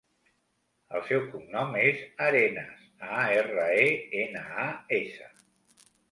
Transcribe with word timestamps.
El 0.99 1.01
seu 1.09 1.19
cognom 1.33 1.75
és 1.81 1.99
Arenas: 2.27 2.79
a, 3.07 3.19
erra, 3.41 3.67
e, 3.83 3.91
ena, 4.23 4.41
a, 4.63 4.65
essa. 4.99 5.29